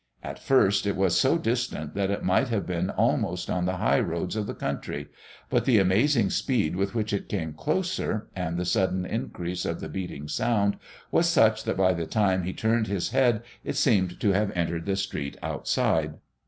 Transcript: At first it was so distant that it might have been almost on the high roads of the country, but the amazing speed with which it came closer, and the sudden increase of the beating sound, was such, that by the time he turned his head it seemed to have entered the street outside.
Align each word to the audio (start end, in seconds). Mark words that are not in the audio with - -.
At 0.23 0.39
first 0.39 0.87
it 0.87 0.95
was 0.95 1.19
so 1.21 1.37
distant 1.37 1.93
that 1.93 2.09
it 2.09 2.23
might 2.23 2.47
have 2.47 2.65
been 2.65 2.89
almost 2.89 3.51
on 3.51 3.67
the 3.67 3.75
high 3.77 3.99
roads 3.99 4.35
of 4.35 4.47
the 4.47 4.55
country, 4.55 5.09
but 5.47 5.65
the 5.65 5.77
amazing 5.77 6.31
speed 6.31 6.75
with 6.75 6.95
which 6.95 7.13
it 7.13 7.29
came 7.29 7.53
closer, 7.53 8.27
and 8.35 8.57
the 8.57 8.65
sudden 8.65 9.05
increase 9.05 9.63
of 9.63 9.79
the 9.79 9.89
beating 9.89 10.27
sound, 10.27 10.77
was 11.11 11.29
such, 11.29 11.65
that 11.65 11.77
by 11.77 11.93
the 11.93 12.07
time 12.07 12.41
he 12.45 12.53
turned 12.53 12.87
his 12.87 13.09
head 13.11 13.43
it 13.63 13.75
seemed 13.75 14.19
to 14.19 14.31
have 14.31 14.51
entered 14.55 14.87
the 14.87 14.95
street 14.95 15.37
outside. 15.43 16.15